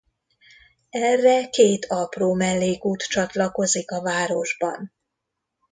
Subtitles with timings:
[0.89, 4.93] Erre két apró mellékút csatlakozik a városban.